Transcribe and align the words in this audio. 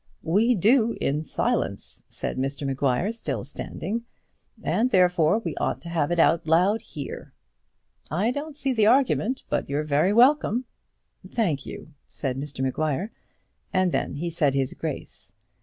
"We 0.23 0.55
do, 0.55 0.97
in 0.99 1.23
silence," 1.25 2.01
said 2.07 2.35
Mr 2.35 2.65
Maguire, 2.65 3.11
still 3.11 3.43
standing; 3.43 4.03
"and 4.63 4.89
therefore 4.89 5.37
we 5.37 5.53
ought 5.57 5.79
to 5.81 5.89
have 5.89 6.09
it 6.09 6.17
out 6.17 6.47
loud 6.47 6.81
here." 6.81 7.33
"I 8.09 8.31
don't 8.31 8.57
see 8.57 8.73
the 8.73 8.87
argument; 8.87 9.43
but 9.47 9.69
you're 9.69 9.83
very 9.83 10.11
welcome." 10.11 10.65
"Thank 11.29 11.67
you," 11.67 11.93
said 12.09 12.35
Mr 12.35 12.61
Maguire; 12.61 13.11
and 13.71 13.91
then 13.91 14.15
he 14.15 14.31
said 14.31 14.55
his 14.55 14.73
grace. 14.73 15.31